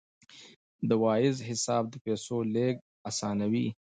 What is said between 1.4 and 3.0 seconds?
حساب د پیسو لیږد